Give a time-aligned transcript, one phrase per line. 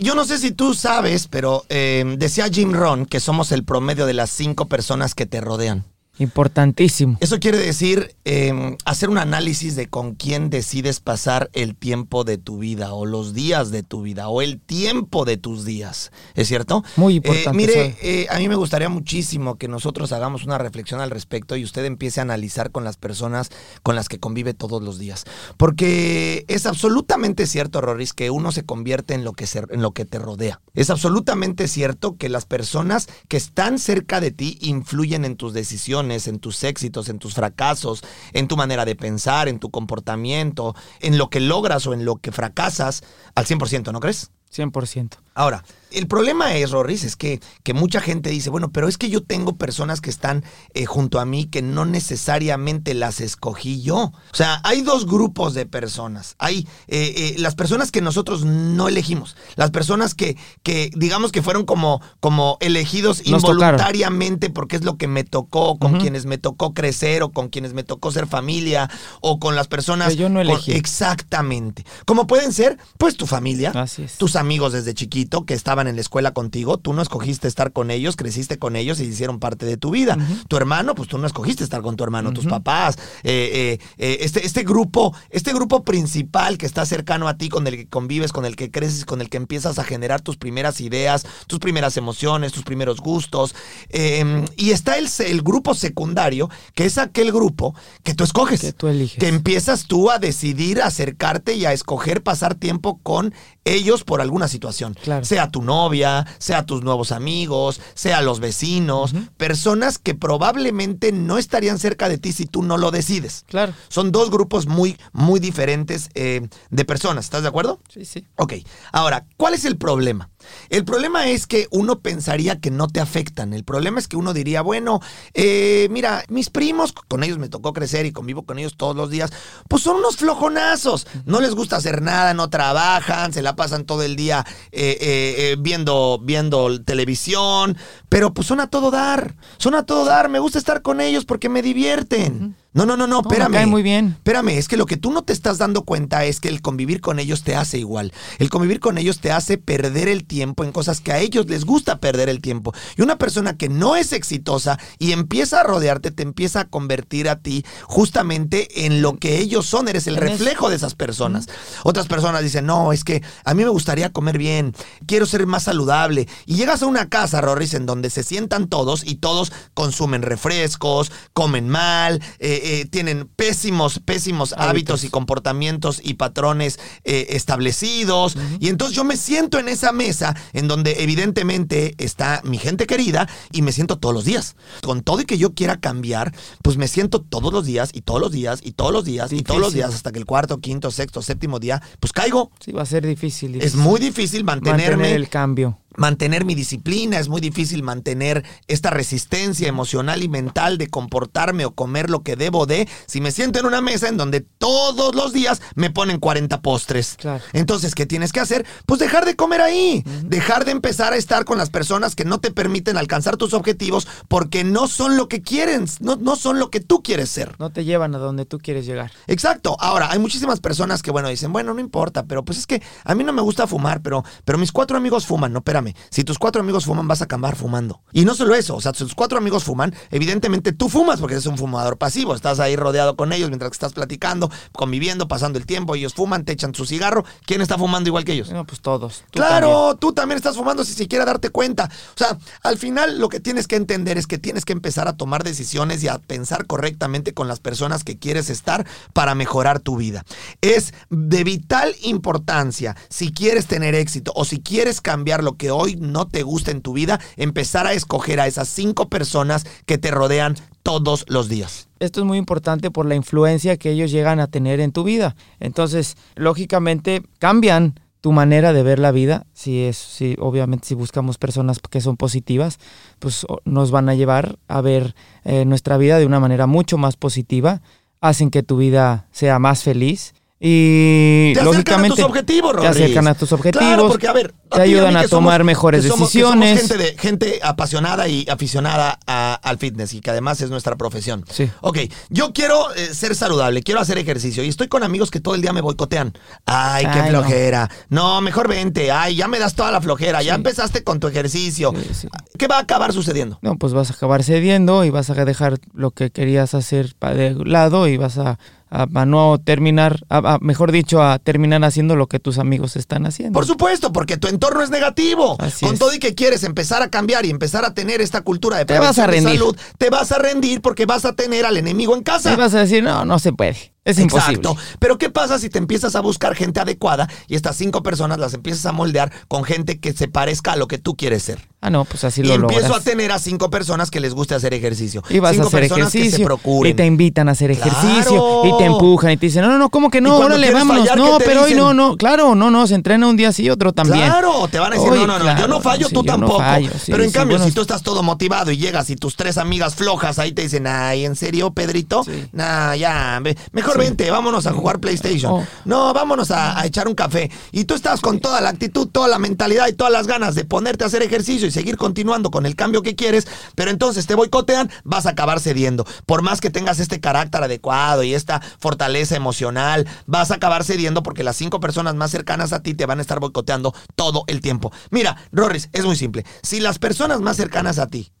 [0.00, 4.04] Yo no sé si tú sabes, pero eh, decía Jim Ron que somos el promedio
[4.06, 5.84] de las cinco personas que te rodean.
[6.20, 7.16] Importantísimo.
[7.20, 12.38] Eso quiere decir eh, hacer un análisis de con quién decides pasar el tiempo de
[12.38, 16.12] tu vida o los días de tu vida o el tiempo de tus días.
[16.34, 16.84] ¿Es cierto?
[16.96, 17.56] Muy Eh, importante.
[17.56, 21.64] mire, eh, a mí me gustaría muchísimo que nosotros hagamos una reflexión al respecto y
[21.64, 23.50] usted empiece a analizar con las personas
[23.82, 25.24] con las que convive todos los días.
[25.56, 29.92] Porque es absolutamente cierto, Roris, que uno se convierte en lo que, se- en lo
[29.92, 30.60] que te rodea.
[30.74, 36.09] Es absolutamente cierto que las personas que están cerca de ti influyen en tus decisiones,
[36.10, 41.18] en tus éxitos, en tus fracasos, en tu manera de pensar, en tu comportamiento, en
[41.18, 43.02] lo que logras o en lo que fracasas
[43.34, 44.30] al 100%, ¿no crees?
[44.52, 45.18] 100%.
[45.40, 49.08] Ahora, el problema es, Rorris, es que, que mucha gente dice, bueno, pero es que
[49.10, 50.44] yo tengo personas que están
[50.74, 53.96] eh, junto a mí que no necesariamente las escogí yo.
[53.96, 56.36] O sea, hay dos grupos de personas.
[56.38, 61.42] Hay eh, eh, las personas que nosotros no elegimos, las personas que, que digamos que
[61.42, 63.56] fueron como, como elegidos Nos tocaron.
[63.80, 67.72] involuntariamente porque es lo que me tocó, con quienes me tocó crecer o con quienes
[67.72, 68.88] me tocó ser familia
[69.22, 70.10] o con las personas...
[70.10, 70.72] Que yo no con- elegí.
[70.72, 71.84] exactamente.
[72.04, 74.18] Como pueden ser, pues tu familia, Así es.
[74.18, 77.90] tus amigos desde chiquito que estaban en la escuela contigo, tú no escogiste estar con
[77.90, 80.18] ellos, creciste con ellos y hicieron parte de tu vida.
[80.48, 84.18] Tu hermano, pues tú no escogiste estar con tu hermano, tus papás, eh, eh, eh,
[84.20, 88.32] este, este grupo, este grupo principal que está cercano a ti, con el que convives,
[88.32, 91.96] con el que creces, con el que empiezas a generar tus primeras ideas, tus primeras
[91.96, 93.54] emociones, tus primeros gustos.
[93.88, 98.60] eh, y está el, el grupo secundario, que es aquel grupo que tú escoges.
[98.60, 99.18] Que tú eliges.
[99.18, 104.48] Que empiezas tú a decidir acercarte y a escoger pasar tiempo con ellos por alguna
[104.48, 104.94] situación.
[104.94, 105.09] Claro.
[105.22, 111.78] Sea tu novia, sea tus nuevos amigos, sea los vecinos, personas que probablemente no estarían
[111.78, 113.44] cerca de ti si tú no lo decides.
[113.48, 113.74] Claro.
[113.88, 117.24] Son dos grupos muy, muy diferentes eh, de personas.
[117.24, 117.80] ¿Estás de acuerdo?
[117.88, 118.26] Sí, sí.
[118.36, 118.54] Ok,
[118.92, 120.30] ahora, ¿cuál es el problema?
[120.68, 123.52] El problema es que uno pensaría que no te afectan.
[123.52, 125.00] El problema es que uno diría, bueno,
[125.34, 129.10] eh, mira, mis primos, con ellos me tocó crecer y convivo con ellos todos los
[129.10, 129.32] días,
[129.68, 131.06] pues son unos flojonazos.
[131.24, 135.34] No les gusta hacer nada, no trabajan, se la pasan todo el día eh, eh,
[135.38, 137.76] eh, viendo, viendo televisión,
[138.08, 139.36] pero pues son a todo dar.
[139.58, 140.28] Son a todo dar.
[140.28, 142.56] Me gusta estar con ellos porque me divierten.
[142.72, 143.52] No, no, no, no, No, me espérame.
[143.52, 144.14] cae muy bien.
[144.18, 147.00] Espérame, es que lo que tú no te estás dando cuenta es que el convivir
[147.00, 148.12] con ellos te hace igual.
[148.38, 151.64] El convivir con ellos te hace perder el tiempo en cosas que a ellos les
[151.64, 152.72] gusta perder el tiempo.
[152.96, 157.28] Y una persona que no es exitosa y empieza a rodearte, te empieza a convertir
[157.28, 159.88] a ti justamente en lo que ellos son.
[159.88, 161.46] Eres el reflejo de esas personas.
[161.82, 164.74] Otras personas dicen, no, es que a mí me gustaría comer bien,
[165.06, 166.28] quiero ser más saludable.
[166.46, 171.10] Y llegas a una casa, Rorris, en donde se sientan todos y todos consumen refrescos,
[171.32, 174.70] comen mal, eh, eh, tienen pésimos, pésimos hábitos.
[174.70, 175.04] Hábitos.
[175.04, 178.36] y comportamientos y patrones eh, establecidos.
[178.60, 183.28] Y entonces yo me siento en esa mesa en donde evidentemente está mi gente querida
[183.52, 184.56] y me siento todos los días.
[184.82, 188.20] Con todo y que yo quiera cambiar, pues me siento todos los días y todos
[188.20, 190.90] los días y todos los días y todos los días hasta que el cuarto, quinto,
[190.90, 192.50] sexto, séptimo día, pues caigo.
[192.64, 193.60] Sí, va a ser difícil.
[193.60, 195.79] Es muy difícil mantenerme mantener el cambio.
[195.96, 201.72] Mantener mi disciplina, es muy difícil mantener esta resistencia emocional y mental de comportarme o
[201.72, 205.32] comer lo que debo de si me siento en una mesa en donde todos los
[205.32, 207.16] días me ponen 40 postres.
[207.18, 207.42] Claro.
[207.52, 208.64] Entonces, ¿qué tienes que hacer?
[208.86, 212.40] Pues dejar de comer ahí, dejar de empezar a estar con las personas que no
[212.40, 216.70] te permiten alcanzar tus objetivos porque no son lo que quieren, no, no son lo
[216.70, 217.56] que tú quieres ser.
[217.58, 219.12] No te llevan a donde tú quieres llegar.
[219.26, 219.76] Exacto.
[219.80, 223.14] Ahora, hay muchísimas personas que, bueno, dicen, bueno, no importa, pero pues es que a
[223.14, 225.52] mí no me gusta fumar, pero, pero mis cuatro amigos fuman.
[225.52, 225.94] No, espérame.
[226.10, 228.00] Si tus cuatro amigos fuman, vas a acabar fumando.
[228.12, 231.34] Y no solo eso, o sea, si tus cuatro amigos fuman, evidentemente tú fumas porque
[231.34, 232.34] eres un fumador pasivo.
[232.34, 235.94] Estás ahí rodeado con ellos mientras que estás platicando, conviviendo, pasando el tiempo.
[235.94, 237.24] Ellos fuman, te echan su cigarro.
[237.46, 238.50] ¿Quién está fumando igual que ellos?
[238.50, 239.24] No, pues todos.
[239.30, 239.98] Tú Claro, también.
[240.00, 241.90] tú también estás fumando sin siquiera darte cuenta.
[242.14, 245.14] O sea, al final lo que tienes que entender es que tienes que empezar a
[245.16, 249.96] tomar decisiones y a pensar correctamente con las personas que quieres estar para mejorar tu
[249.96, 250.24] vida.
[250.60, 255.96] Es de vital importancia, si quieres tener éxito o si quieres cambiar lo que hoy
[255.96, 260.10] no te gusta en tu vida, empezar a escoger a esas cinco personas que te
[260.10, 261.88] rodean todos los días.
[261.98, 265.36] Esto es muy importante por la influencia que ellos llegan a tener en tu vida.
[265.58, 269.46] Entonces, lógicamente, cambian tu manera de ver la vida.
[269.52, 272.78] Si es, si, obviamente, si buscamos personas que son positivas,
[273.18, 275.14] pues nos van a llevar a ver
[275.44, 277.82] eh, nuestra vida de una manera mucho más positiva.
[278.20, 280.34] Hacen que tu vida sea más feliz.
[280.62, 284.32] Y Te acercan a lógicamente tus objetivos, te acercan a tus objetivos, Claro, porque a
[284.34, 286.80] ver, te ti y ayudan a tomar somos- mejores que somos- que somos decisiones.
[286.88, 291.46] gente, de, gente apasionada y aficionada a- al fitness y que además es nuestra profesión.
[291.50, 291.70] Sí.
[291.80, 291.98] Ok,
[292.28, 295.62] yo quiero eh, ser saludable, quiero hacer ejercicio y estoy con amigos que todo el
[295.62, 296.34] día me boicotean.
[296.66, 297.90] Ay, qué Ay, flojera.
[298.10, 298.42] No.
[298.42, 299.10] mejor vente.
[299.10, 300.42] Ay, ya me das toda la flojera.
[300.42, 301.92] Ya empezaste con tu ejercicio.
[302.12, 302.28] Sí.
[302.58, 303.58] ¿Qué va a acabar sucediendo?
[303.62, 307.32] No, pues vas a acabar cediendo y vas a dejar lo que querías hacer pa-
[307.32, 308.58] de lado y vas a,
[308.90, 312.96] a- a no terminar, a- a- mejor dicho, a terminar haciendo lo que tus amigos
[312.96, 313.52] están haciendo.
[313.54, 315.56] Por supuesto, porque tu entorno es negativo.
[315.60, 316.00] Así Con es.
[316.00, 318.98] todo y que quieres empezar a cambiar y empezar a tener esta cultura de Te
[318.98, 319.60] vas a prevención de rendir.
[319.60, 322.52] salud, te vas a rendir porque vas a tener al enemigo en casa.
[322.52, 323.92] Y vas a decir, no, no se puede.
[324.04, 324.56] Es imposible.
[324.56, 324.76] Exacto.
[324.98, 328.54] Pero ¿qué pasa si te empiezas a buscar gente adecuada y estas cinco personas las
[328.54, 331.68] empiezas a moldear con gente que se parezca a lo que tú quieres ser?
[331.82, 333.00] Ah, no, pues así Y lo empiezo logras.
[333.00, 335.22] a tener a cinco personas que les guste hacer ejercicio.
[335.30, 336.44] Y vas cinco a hacer personas que se ejercicio.
[336.46, 336.92] procuren.
[336.92, 338.22] Y te invitan a hacer ejercicio.
[338.22, 338.62] Claro.
[338.66, 340.36] Y te empujan y te dicen, no, no, no, ¿cómo que Y no?
[340.36, 341.04] Órale, vámonos.
[341.08, 342.16] fallar, no, ¿qué te pero hoy no, no.
[342.16, 342.86] Claro, no, no.
[342.86, 344.26] Se entrena un día sí, otro también.
[344.26, 346.38] Claro, te van a decir, no, no, no, yo no fallo, sí, tú yo no
[346.38, 346.58] tampoco.
[346.58, 347.68] fallo, sí, Pero en sí, cambio, bueno.
[347.70, 350.86] si tú estás todo motivado y llegas y tus tres amigas flojas ahí te dicen,
[350.86, 352.24] ay, ¿en serio, Pedrito?
[352.24, 352.44] Sí.
[352.52, 353.56] Nah, ya, ve-
[353.90, 355.52] mejor vente, vámonos a jugar PlayStation.
[355.52, 355.66] Oh.
[355.84, 357.50] No, vámonos a, a echar un café.
[357.72, 360.64] Y tú estás con toda la actitud, toda la mentalidad y todas las ganas de
[360.64, 364.34] ponerte a hacer ejercicio y seguir continuando con el cambio que quieres, pero entonces te
[364.34, 366.06] boicotean, vas a acabar cediendo.
[366.26, 371.22] Por más que tengas este carácter adecuado y esta fortaleza emocional, vas a acabar cediendo
[371.22, 374.60] porque las cinco personas más cercanas a ti te van a estar boicoteando todo el
[374.60, 374.92] tiempo.
[375.10, 376.44] Mira, Rorris, es muy simple.
[376.62, 378.32] Si las personas más cercanas a ti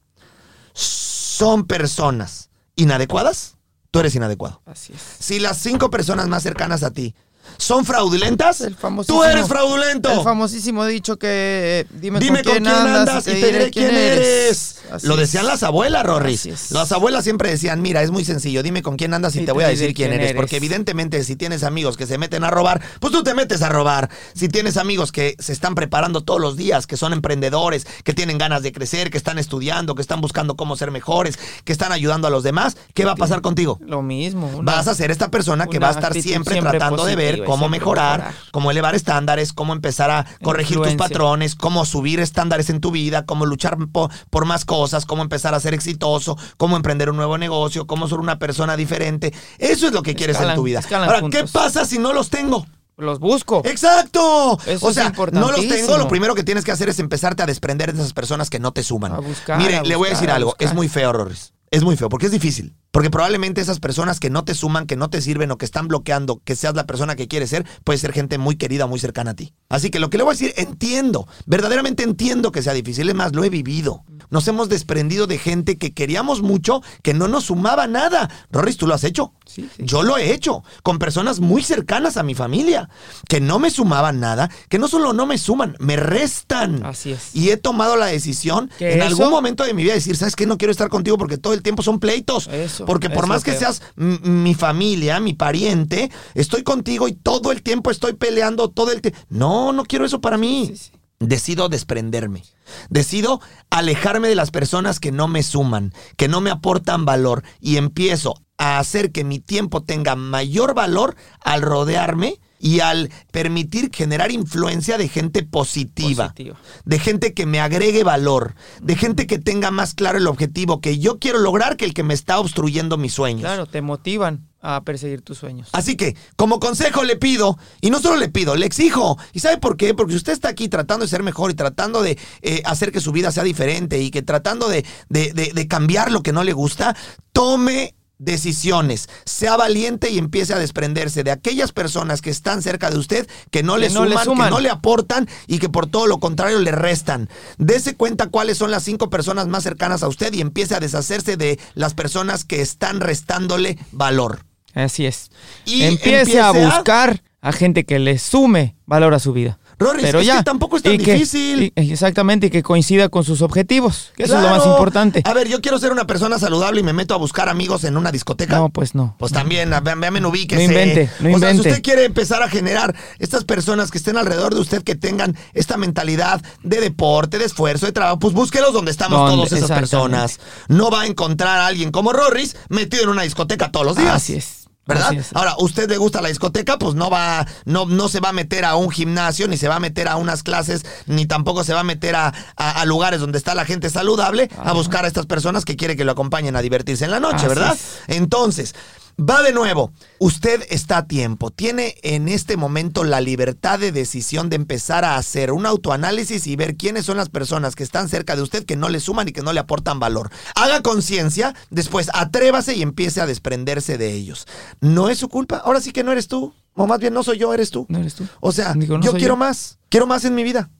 [0.72, 3.56] son personas inadecuadas,
[3.90, 4.60] tú eres inadecuado.
[4.66, 5.00] Así es.
[5.00, 7.14] Si las cinco personas más cercanas a ti
[7.58, 8.76] son fraudulentas, El
[9.06, 10.10] tú eres fraudulento.
[10.12, 14.76] El famosísimo dicho que eh, dime, Dime con quién andas y te diré quién eres.
[15.02, 16.46] Lo decían las abuelas, Rorris.
[16.46, 16.70] Es.
[16.72, 19.52] Las abuelas siempre decían, mira, es muy sencillo, dime con quién andas y, Y te
[19.52, 20.34] voy a decir quién quién eres.
[20.34, 23.68] Porque evidentemente si tienes amigos que se meten a robar, pues tú te metes a
[23.68, 24.10] robar.
[24.34, 28.38] Si tienes amigos que se están preparando todos los días, que son emprendedores, que tienen
[28.38, 32.26] ganas de crecer, que están estudiando, que están buscando cómo ser mejores, que están ayudando
[32.26, 33.78] a los demás, ¿qué va a pasar contigo?
[33.84, 34.48] Lo mismo.
[34.48, 37.68] una- Vas a ser esta persona que va a estar siempre tratando de ver cómo
[37.68, 38.40] mejorar, mejorar.
[38.50, 43.24] cómo elevar estándares, cómo empezar a corregir tus patrones, cómo subir estándares en tu vida,
[43.26, 47.38] cómo luchar po- por, más cosas, cómo empezar a ser exitoso, cómo emprender un nuevo
[47.38, 49.32] negocio, cómo ser una persona diferente.
[49.58, 50.82] Eso es lo que quieres en tu vida.
[50.90, 51.40] Ahora, juntos.
[51.40, 52.66] ¿qué pasa si no los tengo?
[52.96, 53.62] Los busco.
[53.64, 54.58] Exacto.
[54.66, 55.96] Eso o sea, no los tengo.
[55.96, 58.72] Lo primero que tienes que hacer es empezarte a desprender de esas personas que no
[58.72, 59.12] te suman.
[59.12, 60.54] A buscar, Mire, a le voy a decir a algo.
[60.58, 61.52] Es muy feo, Rorris.
[61.70, 62.74] Es muy feo porque es difícil.
[62.90, 65.86] Porque probablemente esas personas que no te suman, que no te sirven o que están
[65.86, 69.30] bloqueando que seas la persona que quieres ser, puede ser gente muy querida, muy cercana
[69.32, 69.54] a ti.
[69.68, 73.14] Así que lo que le voy a decir, entiendo, verdaderamente entiendo que sea difícil, es
[73.14, 74.02] más, lo he vivido.
[74.30, 78.30] Nos hemos desprendido de gente que queríamos mucho, que no nos sumaba nada.
[78.50, 79.32] Rorris, tú lo has hecho.
[79.46, 79.82] Sí, sí.
[79.84, 82.88] Yo lo he hecho con personas muy cercanas a mi familia,
[83.28, 86.84] que no me sumaban nada, que no solo no me suman, me restan.
[86.84, 87.34] Así es.
[87.34, 89.08] Y he tomado la decisión ¿Que en eso?
[89.08, 90.46] algún momento de mi vida de decir, ¿sabes qué?
[90.46, 92.46] No quiero estar contigo porque todo el tiempo son pleitos.
[92.48, 97.52] Eso, porque por eso más que seas mi familia, mi pariente, estoy contigo y todo
[97.52, 99.18] el tiempo estoy peleando, todo el tiempo.
[99.28, 100.66] No, no quiero eso para mí.
[100.68, 100.92] Sí, sí.
[101.20, 102.44] Decido desprenderme.
[102.88, 107.76] Decido alejarme de las personas que no me suman, que no me aportan valor y
[107.76, 114.30] empiezo a hacer que mi tiempo tenga mayor valor al rodearme y al permitir generar
[114.30, 116.56] influencia de gente positiva, Positiva.
[116.84, 120.98] de gente que me agregue valor, de gente que tenga más claro el objetivo que
[120.98, 123.42] yo quiero lograr que el que me está obstruyendo mis sueños.
[123.42, 125.70] Claro, te motivan a perseguir tus sueños.
[125.72, 129.16] Así que, como consejo le pido, y no solo le pido, le exijo.
[129.32, 129.94] ¿Y sabe por qué?
[129.94, 133.00] Porque si usted está aquí tratando de ser mejor y tratando de eh, hacer que
[133.00, 136.44] su vida sea diferente y que tratando de, de- de- de cambiar lo que no
[136.44, 136.94] le gusta,
[137.32, 142.98] tome decisiones, sea valiente y empiece a desprenderse de aquellas personas que están cerca de
[142.98, 145.86] usted, que no, Que le, no le suman, que no le aportan y que por
[145.88, 147.28] todo lo contrario le restan.
[147.58, 151.36] Dese cuenta cuáles son las cinco personas más cercanas a usted y empiece a deshacerse
[151.36, 154.44] de las personas que están restándole valor.
[154.74, 155.30] Así es.
[155.64, 159.58] Y empiece a- buscar a gente que le sume valor a su vida.
[159.80, 161.72] Rorris, es que tampoco es tan y que- difícil.
[161.74, 165.22] y- exactamente, y que coincida con sus objetivos, que eso es lo más importante.
[165.24, 167.96] A ver, yo quiero ser una persona saludable y me meto a buscar amigos en
[167.96, 168.58] una discoteca.
[168.58, 169.16] No, pues no.
[169.18, 170.62] Pues también, véame, ubíquese.
[170.62, 171.68] No invente, no o sea, si invente.
[171.70, 175.76] usted quiere empezar a generar estas personas que estén alrededor de usted, que tengan esta
[175.78, 180.40] mentalidad de deporte, de esfuerzo, de trabajo, pues búsquelos donde estamos Donde- todas esas personas.
[180.68, 184.14] No va a encontrar a alguien como Rorris metido en una discoteca todos los días.
[184.14, 184.59] Así es.
[184.86, 185.12] ¿Verdad?
[185.34, 188.64] Ahora, usted le gusta la discoteca, pues no va, no, no se va a meter
[188.64, 191.80] a un gimnasio, ni se va a meter a unas clases, ni tampoco se va
[191.80, 195.26] a meter a, a- a lugares donde está la gente saludable a buscar a estas
[195.26, 197.74] personas que quiere que lo acompañen a divertirse en la noche, Así ¿verdad?
[197.74, 198.16] es.
[198.16, 198.74] Entonces,
[199.18, 199.92] Va de nuevo.
[200.18, 201.50] Usted está a tiempo.
[201.50, 206.56] Tiene en este momento la libertad de decisión de empezar a hacer un autoanálisis y
[206.56, 209.32] ver quiénes son las personas que están cerca de usted que no le suman y
[209.32, 210.30] que no le aportan valor.
[210.54, 214.46] Haga conciencia, después atrévase y empiece a desprenderse de ellos.
[214.80, 215.56] No es su culpa.
[215.58, 216.54] Ahora sí que no eres tú.
[216.74, 217.86] O más bien no soy yo, eres tú.
[217.88, 218.26] No eres tú.
[218.40, 219.36] O sea, Digo, no yo quiero yo.
[219.36, 219.78] más.
[219.88, 220.70] Quiero más en mi vida.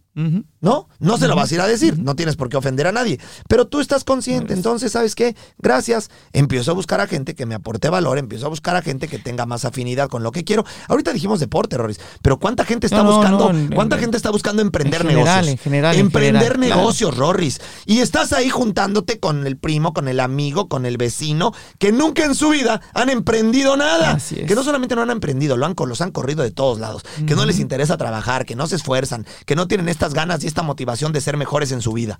[0.63, 0.89] ¿No?
[0.99, 3.19] No se lo vas a ir a decir, no tienes por qué ofender a nadie,
[3.49, 5.35] pero tú estás consciente, entonces, ¿sabes qué?
[5.59, 9.09] Gracias, empiezo a buscar a gente que me aporte valor, empiezo a buscar a gente
[9.09, 10.67] que tenga más afinidad con lo que quiero.
[10.89, 14.31] Ahorita dijimos deporte, Roris, pero ¿cuánta gente está No, buscando, no, cuánta en- gente está
[14.31, 15.49] buscando emprender en general, negocios?
[15.53, 16.81] en general, en emprender general, claro.
[16.83, 17.61] negocios, Roris.
[17.87, 22.27] Y estás ahí juntándote con el primo, con el amigo, con el vecino, que nunca
[22.27, 24.11] en su vida han emprendido nada.
[24.11, 24.47] Así es.
[24.47, 27.35] Que no solamente no han emprendido, lo han, los han corrido de todos lados, que
[27.35, 30.63] no les interesa trabajar, que no se esfuerzan, que no tienen estas ganas y esta
[30.63, 32.19] motivación de ser mejores en su vida.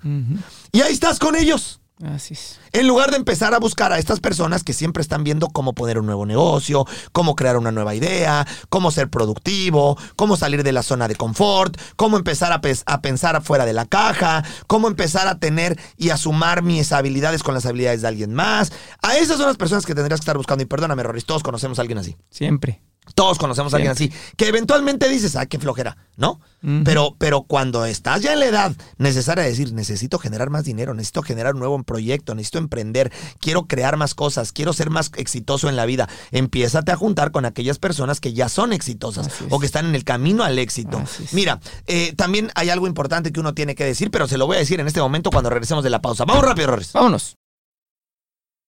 [0.71, 1.81] Y ahí estás con ellos.
[2.03, 2.59] Así es.
[2.73, 5.99] En lugar de empezar a buscar a estas personas que siempre están viendo cómo poner
[5.99, 10.83] un nuevo negocio, cómo crear una nueva idea, cómo ser productivo, cómo salir de la
[10.83, 12.61] zona de confort, cómo empezar a,
[13.01, 17.53] pensar afuera de la caja, cómo empezar a tener y a sumar mis habilidades con
[17.53, 18.71] las habilidades de alguien más.
[19.01, 20.63] A esas son las personas que tendrías que estar buscando.
[20.63, 22.17] Y perdóname, Roris, todos conocemos a alguien así.
[22.29, 22.81] Siempre.
[23.15, 24.11] Todos conocemos a alguien así.
[24.37, 26.39] Que eventualmente dices, ah, qué flojera, ¿no?
[26.83, 30.93] Pero, pero cuando estás ya en la edad necesaria de decir, necesito generar más dinero,
[30.93, 35.69] necesito generar un nuevo proyecto, necesito emprender, quiero crear más cosas, quiero ser más exitoso
[35.69, 39.65] en la vida, empiézate a juntar con aquellas personas que ya son exitosas o que
[39.65, 41.01] están en el camino al éxito.
[41.31, 44.57] Mira, eh, también hay algo importante que uno tiene que decir, pero se lo voy
[44.57, 46.25] a decir en este momento cuando regresemos de la pausa.
[46.25, 46.93] Vamos rápido, Rorris.
[46.93, 47.40] Vámonos.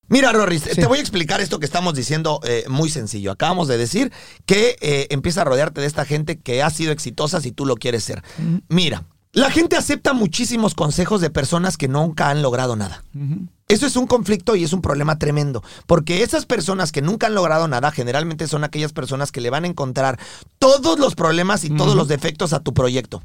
[0.09, 0.75] Mira, Rorris, Sí.
[0.81, 3.31] te voy a explicar esto que estamos diciendo eh, muy sencillo.
[3.31, 4.11] Acabamos de decir
[4.45, 7.75] que eh, empieza a rodearte de esta gente que ha sido exitosa si tú lo
[7.77, 8.21] quieres ser.
[8.67, 13.03] Mira, la gente acepta muchísimos consejos de personas que nunca han logrado nada.
[13.69, 17.33] Eso es un conflicto y es un problema tremendo, porque esas personas que nunca han
[17.35, 20.19] logrado nada generalmente son aquellas personas que le van a encontrar
[20.59, 23.23] todos los problemas y todos los defectos a tu proyecto,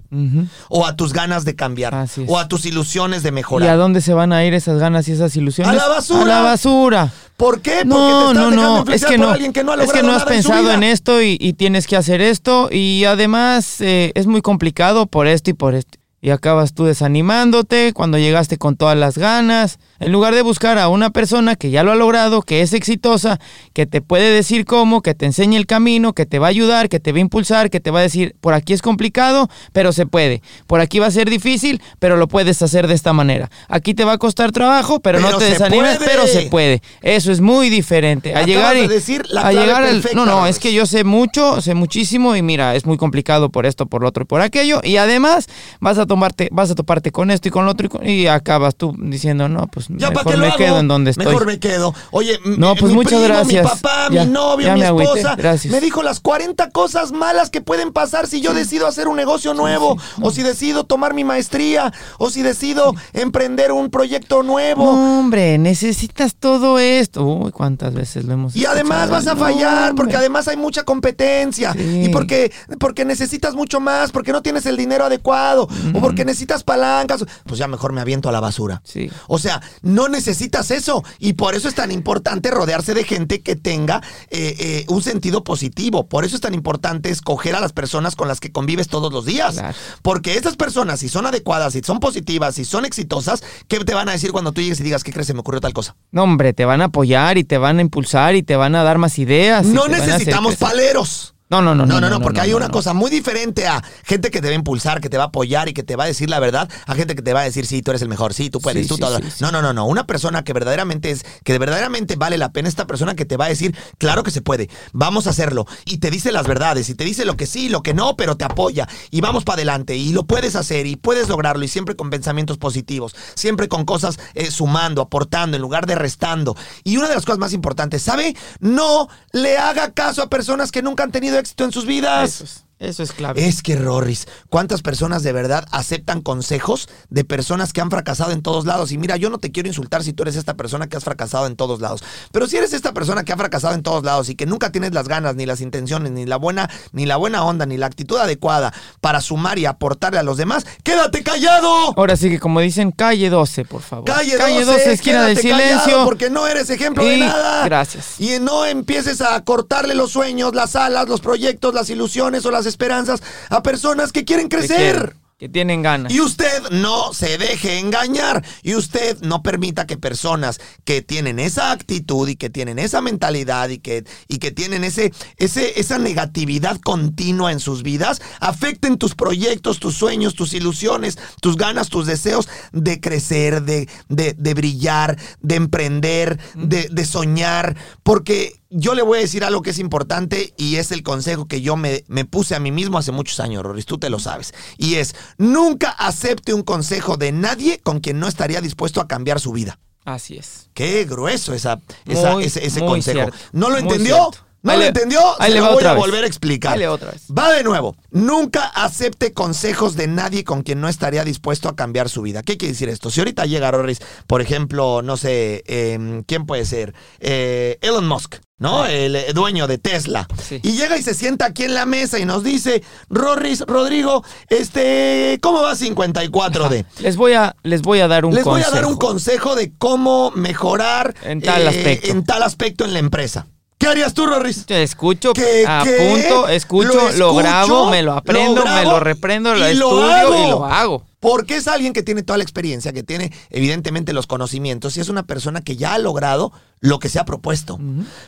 [0.68, 3.76] o a tus ganas de cambiar, o a tus ilusiones de ¿Y a mejorar.
[3.78, 5.73] dónde se van a ir esas ganas y esas ilusiones?
[5.75, 6.23] ¡A la basura!
[6.23, 7.12] A la basura.
[7.37, 7.83] ¿Por qué?
[7.83, 9.92] Porque te No, estás no, dejando no, es que no, alguien que no ha es
[9.92, 10.75] que no has nada en su pensado vida.
[10.75, 15.26] en esto y, y tienes que hacer esto y además eh, es muy complicado por
[15.26, 15.98] esto y por esto.
[16.21, 16.85] Y acabas tú
[17.23, 21.71] desanimándote cuando llegaste con todas las ganas, en lugar de buscar a una persona que
[21.71, 23.39] ya lo ha logrado, que es exitosa,
[23.73, 26.89] que te puede decir cómo, que te enseñe el camino, que te va a ayudar,
[26.89, 29.93] que te va a impulsar, que te va a decir, por aquí es complicado, pero
[29.93, 30.43] se puede.
[30.67, 33.49] Por aquí va a ser difícil, pero lo puedes hacer de esta manera.
[33.69, 36.11] Aquí te va a costar trabajo, pero, Pero no te desanimes, puede.
[36.11, 36.83] pero se puede.
[37.01, 38.31] Eso es muy diferente.
[38.31, 40.85] A Acabas llegar y de decir la a llegar al- no, no, es que yo
[40.87, 44.27] sé mucho, sé muchísimo y mira, es muy complicado por esto, por lo otro y
[44.27, 45.47] por aquello y además
[45.81, 48.27] vas a tomarte vas a toparte con esto y con lo otro y, con- y
[48.27, 50.57] acabas tú diciendo, "No, pues Ya mejor me hago.
[50.57, 51.95] quedo en donde estoy." Mejor me quedo.
[52.11, 53.65] Oye, No, pues mi muchas primo, gracias.
[53.65, 55.37] Mi papá, Ya, mi novio, mi esposa.
[55.71, 59.55] Me dijo las 40 cosas malas que pueden pasar si yo decido hacer un negocio
[59.55, 64.85] nuevo, sí, o si decido tomar mi maestría, o si decido emprender un proyecto nuevo.
[64.85, 67.25] No, hombre, necesitas todo esto.
[67.25, 70.83] Uy, cuántas veces lo hemos Y además vas a No, fallar, porque además hay mucha
[70.85, 71.75] competencia.
[71.79, 76.64] Y porque, porque necesitas mucho más, porque no tienes el dinero adecuado, o porque necesitas
[76.64, 77.25] palancas.
[77.45, 78.81] Pues ya mejor me aviento a la basura.
[78.85, 79.11] Sí.
[79.26, 81.05] O sea, no necesitas eso.
[81.19, 85.45] Y por eso es tan importante rodearse de gente que tenga eh, eh, un sentido
[85.45, 86.09] positivo.
[86.09, 89.25] Por eso es tan importante escoger a las personas con las que convives todos los
[89.25, 89.55] días.
[89.55, 89.76] Claro.
[90.02, 94.09] Porque esas personas, si son adecuadas, si son positivas, si son exitosas, ¿qué te van
[94.09, 95.26] a decir cuando tú llegues y digas, ¿qué crees?
[95.26, 95.97] Se me ocurrió tal cosa.
[96.11, 98.83] No, hombre, te van a apoyar y te van a impulsar y te van a
[98.83, 99.67] dar más ideas.
[99.67, 101.35] No necesitamos paleros.
[101.50, 102.73] No, no, no, No, no, no, porque hay no, una no.
[102.73, 105.69] cosa muy diferente a gente que te va a impulsar, que te va a apoyar
[105.69, 107.64] y que te va a decir la verdad, a gente que te va a decir,
[107.64, 109.17] sí, tú eres el mejor, sí, tú puedes, Sí, tú sí, todo.
[109.19, 109.25] sí.
[109.40, 109.87] No, no, no, no.
[109.87, 113.47] Una persona que verdaderamente es, que verdaderamente vale la pena, esta persona que te va
[113.47, 115.67] a decir, claro que se puede, vamos a hacerlo.
[115.87, 118.37] Y te dice las verdades, y te dice lo que sí, lo que no, pero
[118.37, 118.87] te apoya.
[119.11, 122.59] Y vamos para adelante, y lo puedes hacer, y puedes lograrlo, y siempre con pensamientos
[122.59, 126.57] positivos, siempre con cosas eh, sumando, aportando, en lugar de restando.
[126.85, 128.37] Y una de las cosas más importantes, ¿sabe?
[128.61, 132.64] No le haga caso a personas que nunca han tenido éxito en sus vidas.
[132.79, 133.47] Eso es clave.
[133.47, 138.43] Es que, Rorris, ¿cuántas personas de verdad aceptan consejos de personas que han fracasado en
[138.43, 138.93] todos lados?
[138.93, 141.47] Y mira, yo no te quiero insultar si tú eres esta persona que has fracasado
[141.47, 142.05] en todos lados.
[142.31, 144.95] Pero si eres esta persona que ha fracasado en todos lados y que nunca tienes
[144.95, 148.17] las ganas, ni las intenciones, ni la buena, ni la buena onda, ni la actitud
[148.17, 151.95] adecuada para sumar y aportarle a los demás, ¡quédate callado!
[151.97, 154.05] Ahora sí que como dicen, calle 12, por favor.
[154.05, 156.05] Calle 12, esquina del silencio.
[156.05, 157.65] porque no eres ejemplo de nada.
[157.65, 158.21] gracias.
[158.21, 162.68] Y no empieces a cortarle los sueños, las alas, los proyectos, las ilusiones o las
[162.69, 165.17] esperanzas a personas que quieren crecer.
[165.39, 166.13] Que tienen ganas.
[166.13, 168.45] Y usted no se deje engañar.
[168.65, 173.69] Y usted no permita que personas que tienen esa actitud y que tienen esa mentalidad
[173.69, 179.15] y que, y que tienen ese, ese, esa negatividad continua en sus vidas afecten tus
[179.15, 185.19] proyectos, tus sueños, tus ilusiones, tus ganas, tus deseos de crecer, de, de, de brillar,
[185.41, 187.77] de emprender, de, de soñar.
[188.03, 191.61] Porque yo le voy a decir algo que es importante y es el consejo que
[191.63, 194.53] yo me, me puse a mí mismo hace muchos años, Roris, tú te lo sabes.
[194.77, 199.41] Y es, nunca acepte un consejo de nadie con quien no estaría dispuesto a cambiar
[199.41, 199.79] su vida.
[200.05, 200.71] Así es.
[200.75, 203.19] Qué grueso esa, esa- Muy, ese, ese muy consejo.
[203.21, 204.17] cierto, ¿No lo entendió?
[204.31, 204.48] cierto.
[204.62, 205.21] ¿No Ahí lo le- entendió?
[205.41, 206.03] ahí Se le lo voy otra a vez.
[206.03, 206.73] volver a explicar.
[206.73, 207.23] Ahí le va otra vez.
[207.37, 207.95] Va de nuevo.
[208.11, 212.43] Nunca acepte consejos de nadie con quien no estaría dispuesto a cambiar su vida.
[212.43, 213.11] ¿Qué quiere decir esto?
[213.11, 216.93] Si ahorita llega Roris, por ejemplo, no sé, eh, ¿quién puede ser?
[217.21, 218.37] Eh, Elon Musk.
[218.61, 218.87] ¿No?
[218.87, 220.27] El eh, dueño de Tesla.
[220.43, 220.59] Sí.
[220.65, 225.38] Y llega y se sienta aquí en la mesa y nos dice, Roris, Rodrigo, este,
[225.41, 226.85] ¿cómo va 54D?
[227.00, 228.73] Les voy a, les voy a dar un Les voy consejo.
[228.73, 232.09] a dar un consejo de cómo mejorar eh, En tal aspecto.
[232.09, 233.47] en tal aspecto en la empresa.
[233.88, 234.66] ¿Qué harías tú, Roris?
[234.66, 236.57] Te escucho, ¿Qué, apunto, qué?
[236.57, 240.35] escucho, Lo lo, grabo, me lo aprendo, lo me lo reprendo, lo lo estudio hago.
[240.45, 241.07] y lo hago.
[241.21, 245.09] Porque es alguien que tiene toda la experiencia, que tiene evidentemente los conocimientos y es
[245.09, 247.80] una persona que ya ha logrado lo que se ha propuesto.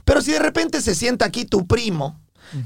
[0.06, 2.18] Pero si de repente se sienta aquí tu primo,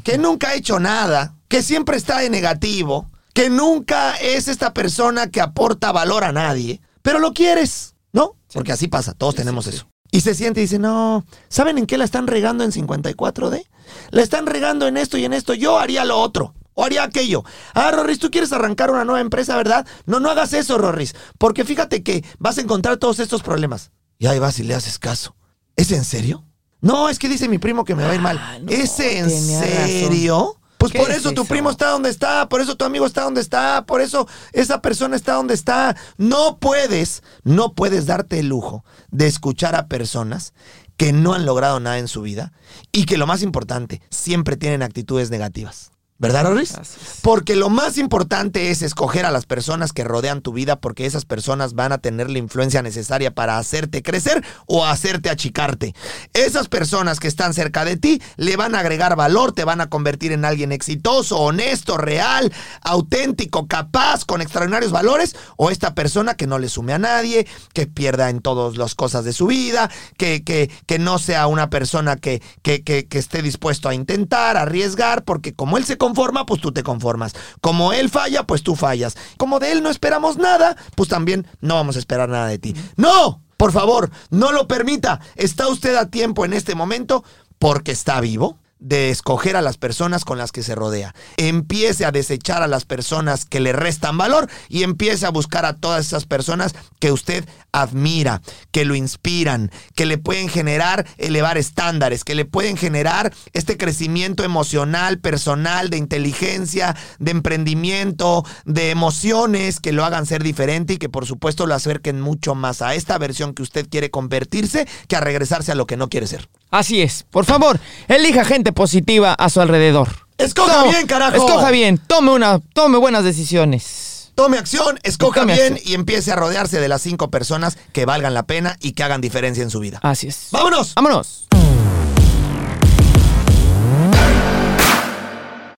[0.04, 5.30] que nunca ha hecho nada, que siempre está de negativo, que nunca es esta persona
[5.32, 8.36] que aporta valor a nadie, pero lo quieres, ¿no?
[8.52, 9.70] Porque así pasa, todos Sí, tenemos sí.
[9.72, 9.88] eso.
[10.14, 13.66] Y se siente y dice, no, ¿saben en qué la están regando en 54D?
[14.12, 15.54] La están regando en esto y en esto.
[15.54, 16.54] Yo haría lo otro.
[16.75, 17.42] O haría aquello.
[17.75, 19.85] Ah, Rorris, tú quieres arrancar una nueva empresa, ¿verdad?
[20.06, 21.16] No, no hagas eso, Rorris.
[21.37, 23.90] Porque fíjate que vas a encontrar todos estos problemas.
[24.21, 25.35] Y ahí vas y le haces caso.
[25.75, 26.44] ¿Es en serio?
[26.80, 28.38] No, es que dice mi primo que me va a ir mal.
[28.40, 30.52] Ah, no, ¿Es en razón.
[30.85, 31.49] Pues ¿Qué por es eso tu eso?
[31.49, 35.17] primo está donde está, por eso tu amigo está donde está, por eso esa persona
[35.17, 35.97] está donde está.
[36.19, 40.53] No puedes, no puedes darte el lujo de escuchar a personas
[40.99, 42.53] que no han logrado nada en su vida
[42.93, 45.93] y que lo más importante, siempre tienen actitudes negativas.
[46.25, 46.75] ¿Verdad, Roris?
[47.21, 51.26] Porque lo más importante es escoger a las personas que rodean tu vida porque esas
[51.26, 55.95] personas van a tener la influencia necesaria para hacerte crecer o hacerte achicarte.
[56.33, 59.90] Esas personas que están cerca de ti le van a agregar valor, te van a
[59.90, 66.46] convertir en alguien exitoso, honesto, real, auténtico, capaz, con extraordinarios valores o esta persona que
[66.46, 70.42] no le sume a nadie, que pierda en todas las cosas de su vida, que,
[70.42, 74.62] que, que no sea una persona que, que, que, que esté dispuesto a intentar, a
[74.62, 77.35] arriesgar, porque como él se pues tú te conformas.
[77.61, 79.16] Como él falla, pues tú fallas.
[79.37, 82.74] Como de él no esperamos nada, pues también no vamos a esperar nada de ti.
[82.96, 83.42] ¡No!
[83.57, 85.20] Por favor, no lo permita.
[85.37, 87.24] Está usted a tiempo en este momento
[87.59, 91.14] porque está vivo de escoger a las personas con las que se rodea.
[91.38, 95.77] Empiece a desechar a las personas que le restan valor y empiece a buscar a
[95.77, 98.42] todas esas personas que usted admira,
[98.73, 104.44] que lo inspiran, que le pueden generar elevar estándares, que le pueden generar este crecimiento
[104.44, 111.09] emocional, personal, de inteligencia, de emprendimiento, de emociones, que lo hagan ser diferente y que
[111.09, 115.20] por supuesto lo acerquen mucho más a esta versión que usted quiere convertirse que a
[115.20, 116.51] regresarse a lo que no quiere ser.
[116.74, 117.24] Así es.
[117.30, 120.08] Por favor, elija gente positiva a su alrededor.
[120.38, 121.37] Escoja No, bien, carajo.
[121.37, 121.98] Escoja bien.
[121.98, 124.32] Tome una, tome buenas decisiones.
[124.34, 125.88] Tome acción, escoja Tome bien acción.
[125.88, 129.20] y empiece a rodearse de las cinco personas que valgan la pena y que hagan
[129.20, 130.00] diferencia en su vida.
[130.02, 130.48] Así es.
[130.50, 130.94] ¡Vámonos!
[130.96, 131.46] Vámonos.